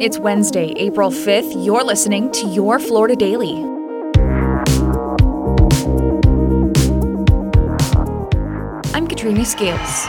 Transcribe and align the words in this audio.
It's 0.00 0.16
Wednesday, 0.16 0.72
April 0.76 1.10
5th. 1.10 1.64
You're 1.66 1.82
listening 1.82 2.30
to 2.30 2.46
Your 2.46 2.78
Florida 2.78 3.16
Daily. 3.16 3.56
I'm 8.94 9.08
Katrina 9.08 9.44
Scales. 9.44 10.06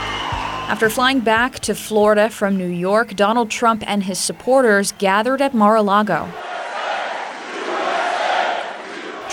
After 0.69 0.91
flying 0.91 1.21
back 1.21 1.57
to 1.61 1.73
Florida 1.73 2.29
from 2.29 2.55
New 2.55 2.67
York, 2.67 3.15
Donald 3.15 3.49
Trump 3.49 3.83
and 3.87 4.03
his 4.03 4.19
supporters 4.19 4.91
gathered 4.99 5.41
at 5.41 5.55
Mar 5.55 5.75
a 5.77 5.81
Lago. 5.81 6.31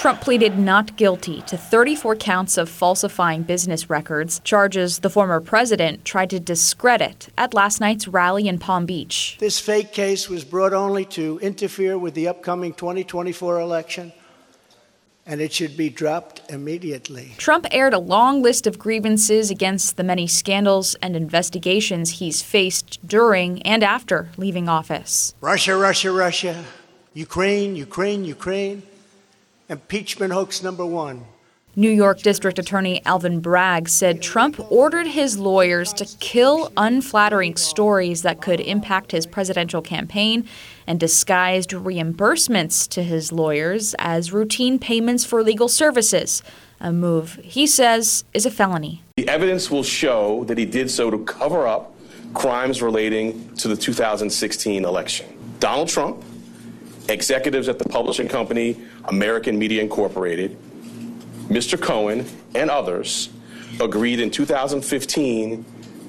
Trump 0.06 0.20
pleaded 0.20 0.56
not 0.56 0.94
guilty 0.94 1.42
to 1.48 1.56
34 1.56 2.14
counts 2.14 2.56
of 2.56 2.68
falsifying 2.68 3.42
business 3.42 3.90
records, 3.90 4.40
charges 4.44 5.00
the 5.00 5.10
former 5.10 5.40
president 5.40 6.04
tried 6.04 6.30
to 6.30 6.38
discredit 6.38 7.28
at 7.36 7.54
last 7.54 7.80
night's 7.80 8.06
rally 8.06 8.46
in 8.46 8.56
Palm 8.56 8.86
Beach. 8.86 9.36
This 9.40 9.58
fake 9.58 9.92
case 9.92 10.28
was 10.28 10.44
brought 10.44 10.72
only 10.72 11.04
to 11.06 11.40
interfere 11.40 11.98
with 11.98 12.14
the 12.14 12.28
upcoming 12.28 12.72
2024 12.74 13.58
election, 13.58 14.12
and 15.26 15.40
it 15.40 15.52
should 15.52 15.76
be 15.76 15.90
dropped 15.90 16.40
immediately. 16.52 17.32
Trump 17.36 17.66
aired 17.72 17.92
a 17.92 17.98
long 17.98 18.40
list 18.42 18.68
of 18.68 18.78
grievances 18.78 19.50
against 19.50 19.96
the 19.96 20.04
many 20.04 20.28
scandals 20.28 20.94
and 21.02 21.16
investigations 21.16 22.20
he's 22.20 22.42
faced 22.42 23.04
during 23.04 23.60
and 23.62 23.82
after 23.82 24.28
leaving 24.36 24.68
office. 24.68 25.34
Russia, 25.40 25.76
Russia, 25.76 26.12
Russia, 26.12 26.64
Ukraine, 27.12 27.74
Ukraine, 27.74 28.24
Ukraine. 28.24 28.84
Impeachment 29.68 30.32
hoax 30.32 30.62
number 30.62 30.86
one. 30.86 31.24
New 31.74 31.90
York 31.90 32.22
District 32.22 32.58
Attorney 32.58 33.04
Alvin 33.04 33.40
Bragg 33.40 33.88
said 33.88 34.22
Trump 34.22 34.60
ordered 34.70 35.08
his 35.08 35.38
lawyers 35.38 35.92
to 35.94 36.06
kill 36.20 36.72
unflattering 36.76 37.56
stories 37.56 38.22
that 38.22 38.40
could 38.40 38.60
impact 38.60 39.10
his 39.10 39.26
presidential 39.26 39.82
campaign 39.82 40.48
and 40.86 41.00
disguised 41.00 41.70
reimbursements 41.70 42.88
to 42.88 43.02
his 43.02 43.32
lawyers 43.32 43.94
as 43.98 44.32
routine 44.32 44.78
payments 44.78 45.24
for 45.24 45.42
legal 45.42 45.68
services, 45.68 46.42
a 46.80 46.92
move 46.92 47.38
he 47.42 47.66
says 47.66 48.24
is 48.32 48.46
a 48.46 48.50
felony. 48.50 49.02
The 49.16 49.28
evidence 49.28 49.70
will 49.70 49.82
show 49.82 50.44
that 50.44 50.56
he 50.56 50.64
did 50.64 50.90
so 50.90 51.10
to 51.10 51.18
cover 51.24 51.66
up 51.66 51.94
crimes 52.34 52.80
relating 52.80 53.54
to 53.56 53.68
the 53.68 53.76
2016 53.76 54.84
election. 54.84 55.26
Donald 55.58 55.88
Trump 55.88 56.22
executives 57.08 57.68
at 57.68 57.78
the 57.78 57.84
publishing 57.84 58.28
company 58.28 58.80
American 59.08 59.58
Media 59.58 59.82
Incorporated, 59.82 60.56
Mr. 61.48 61.80
Cohen, 61.80 62.26
and 62.54 62.70
others 62.70 63.28
agreed 63.80 64.20
in 64.20 64.30
2015 64.30 65.64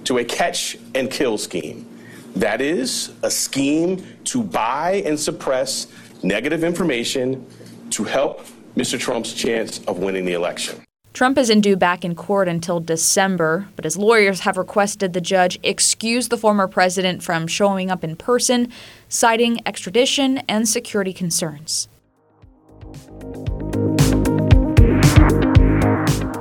to 0.06 0.18
a 0.18 0.24
catch 0.24 0.78
and 0.96 1.12
kill 1.12 1.38
scheme. 1.38 1.88
That 2.36 2.62
is, 2.62 3.12
a 3.24 3.32
scheme 3.32 4.06
to 4.26 4.44
buy 4.44 5.04
and 5.06 5.20
suppress 5.20 5.88
negative 6.24 6.64
information 6.64 7.46
to 7.92 8.04
help 8.04 8.46
Mr. 8.76 9.00
Trump's 9.00 9.34
chance 9.34 9.84
of 9.86 10.00
winning 10.00 10.26
the 10.26 10.34
election. 10.34 10.82
Trump 11.14 11.40
isn't 11.40 11.62
due 11.62 11.76
back 11.76 12.06
in 12.06 12.14
court 12.14 12.48
until 12.48 12.80
December, 12.80 13.68
but 13.76 13.86
his 13.86 13.98
lawyers 13.98 14.42
have 14.42 14.56
requested 14.56 15.14
the 15.14 15.22
judge 15.22 15.58
excuse 15.64 16.30
the 16.30 16.38
former 16.38 16.68
president 16.68 17.24
from 17.24 17.48
showing 17.48 17.90
up 17.90 18.04
in 18.04 18.16
person, 18.16 18.72
citing 19.10 19.60
extradition 19.66 20.38
and 20.48 20.70
security 20.70 21.14
concerns. 21.14 21.88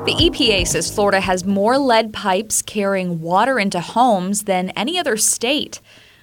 The 0.07 0.15
EPA 0.31 0.67
says 0.69 0.95
Florida 0.95 1.21
has 1.21 1.45
more 1.45 1.79
lead 1.79 2.13
pipes 2.13 2.63
carrying 2.63 3.21
water 3.21 3.59
into 3.59 3.81
homes 3.81 4.45
than 4.45 4.71
any 4.71 4.99
other 4.99 5.17
state. 5.17 5.81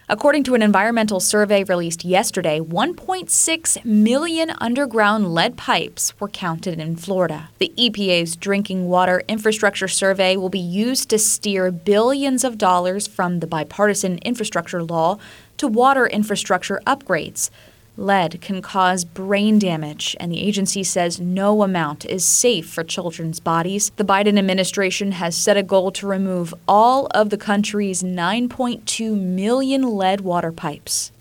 According 0.09 0.43
to 0.45 0.53
an 0.53 0.61
environmental 0.61 1.19
survey 1.19 1.63
released 1.63 2.05
yesterday, 2.05 2.59
1.6 2.59 3.85
million 3.85 4.51
underground 4.59 5.33
lead 5.33 5.57
pipes 5.57 6.19
were 6.19 6.27
counted 6.27 6.79
in 6.79 6.97
Florida. 6.97 7.49
The 7.57 7.73
EPA's 7.77 8.35
drinking 8.35 8.89
water 8.89 9.23
infrastructure 9.27 9.87
survey 9.87 10.35
will 10.35 10.49
be 10.49 10.59
used 10.59 11.09
to 11.09 11.17
steer 11.17 11.71
billions 11.71 12.43
of 12.43 12.57
dollars 12.57 13.07
from 13.07 13.39
the 13.39 13.47
bipartisan 13.47 14.17
infrastructure 14.19 14.83
law 14.83 15.19
to 15.57 15.67
water 15.67 16.05
infrastructure 16.05 16.81
upgrades. 16.85 17.49
Lead 17.95 18.41
can 18.41 18.59
cause 18.59 19.05
brain 19.05 19.59
damage, 19.59 20.15
and 20.19 20.31
the 20.31 20.41
agency 20.41 20.83
says 20.83 21.19
no 21.19 21.61
amount 21.61 22.05
is 22.05 22.25
safe 22.25 22.67
for 22.67 22.83
children's 22.83 23.39
bodies. 23.39 23.91
The 23.97 24.03
Biden 24.03 24.39
administration 24.39 25.11
has 25.11 25.37
set 25.37 25.57
a 25.57 25.63
goal 25.63 25.91
to 25.91 26.07
remove 26.07 26.55
all 26.67 27.05
of 27.11 27.29
the 27.29 27.37
country's 27.37 28.01
9.2 28.01 29.15
million 29.15 29.83
lead 29.83 30.21
water 30.21 30.51
pipes. 30.51 31.11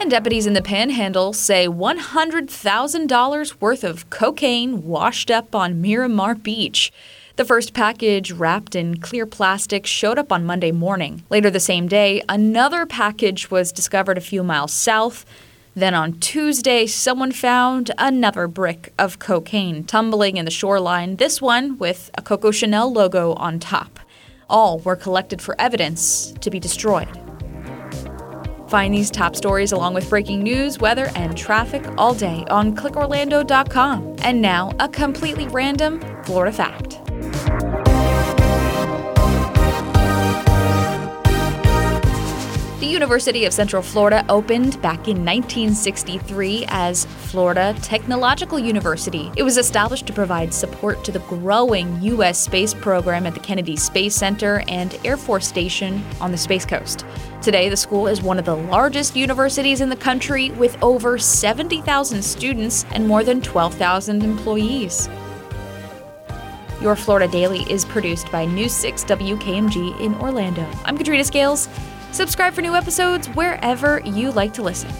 And 0.00 0.10
deputies 0.10 0.46
in 0.46 0.54
the 0.54 0.62
panhandle 0.62 1.32
say 1.32 1.68
$100,000 1.68 3.60
worth 3.60 3.84
of 3.84 4.10
cocaine 4.10 4.82
washed 4.82 5.30
up 5.30 5.54
on 5.54 5.80
Miramar 5.80 6.34
Beach. 6.34 6.90
The 7.40 7.46
first 7.46 7.72
package, 7.72 8.32
wrapped 8.32 8.76
in 8.76 8.98
clear 8.98 9.24
plastic, 9.24 9.86
showed 9.86 10.18
up 10.18 10.30
on 10.30 10.44
Monday 10.44 10.72
morning. 10.72 11.24
Later 11.30 11.48
the 11.48 11.58
same 11.58 11.88
day, 11.88 12.22
another 12.28 12.84
package 12.84 13.50
was 13.50 13.72
discovered 13.72 14.18
a 14.18 14.20
few 14.20 14.42
miles 14.44 14.74
south. 14.74 15.24
Then 15.74 15.94
on 15.94 16.20
Tuesday, 16.20 16.86
someone 16.86 17.32
found 17.32 17.92
another 17.96 18.46
brick 18.46 18.92
of 18.98 19.20
cocaine 19.20 19.84
tumbling 19.84 20.36
in 20.36 20.44
the 20.44 20.50
shoreline, 20.50 21.16
this 21.16 21.40
one 21.40 21.78
with 21.78 22.10
a 22.12 22.20
Coco 22.20 22.50
Chanel 22.50 22.92
logo 22.92 23.32
on 23.32 23.58
top. 23.58 24.00
All 24.50 24.80
were 24.80 24.94
collected 24.94 25.40
for 25.40 25.58
evidence 25.58 26.34
to 26.42 26.50
be 26.50 26.60
destroyed. 26.60 27.08
Find 28.68 28.92
these 28.92 29.10
top 29.10 29.34
stories 29.34 29.72
along 29.72 29.94
with 29.94 30.10
breaking 30.10 30.42
news, 30.42 30.78
weather, 30.78 31.10
and 31.14 31.38
traffic 31.38 31.86
all 31.96 32.12
day 32.12 32.44
on 32.50 32.76
clickorlando.com. 32.76 34.16
And 34.18 34.42
now, 34.42 34.72
a 34.78 34.90
completely 34.90 35.48
random 35.48 36.02
Florida 36.24 36.54
fact. 36.54 36.89
The 42.80 42.86
University 42.86 43.44
of 43.44 43.52
Central 43.52 43.82
Florida 43.82 44.24
opened 44.30 44.80
back 44.80 45.06
in 45.06 45.18
1963 45.18 46.64
as 46.68 47.04
Florida 47.04 47.76
Technological 47.82 48.58
University. 48.58 49.30
It 49.36 49.42
was 49.42 49.58
established 49.58 50.06
to 50.06 50.14
provide 50.14 50.54
support 50.54 51.04
to 51.04 51.12
the 51.12 51.18
growing 51.18 52.00
U.S. 52.00 52.40
space 52.40 52.72
program 52.72 53.26
at 53.26 53.34
the 53.34 53.40
Kennedy 53.40 53.76
Space 53.76 54.14
Center 54.14 54.64
and 54.66 54.98
Air 55.04 55.18
Force 55.18 55.46
Station 55.46 56.02
on 56.22 56.32
the 56.32 56.38
Space 56.38 56.64
Coast. 56.64 57.04
Today, 57.42 57.68
the 57.68 57.76
school 57.76 58.06
is 58.06 58.22
one 58.22 58.38
of 58.38 58.46
the 58.46 58.56
largest 58.56 59.14
universities 59.14 59.82
in 59.82 59.90
the 59.90 59.96
country 59.96 60.50
with 60.52 60.82
over 60.82 61.18
70,000 61.18 62.22
students 62.22 62.86
and 62.92 63.06
more 63.06 63.22
than 63.22 63.42
12,000 63.42 64.22
employees. 64.22 65.06
Your 66.80 66.96
Florida 66.96 67.30
Daily 67.30 67.70
is 67.70 67.84
produced 67.84 68.32
by 68.32 68.46
News 68.46 68.72
6 68.72 69.04
WKMG 69.04 70.00
in 70.00 70.14
Orlando. 70.14 70.66
I'm 70.86 70.96
Katrina 70.96 71.24
Scales. 71.24 71.68
Subscribe 72.12 72.52
for 72.52 72.62
new 72.62 72.74
episodes 72.74 73.28
wherever 73.28 74.00
you 74.00 74.32
like 74.32 74.52
to 74.54 74.62
listen. 74.62 74.90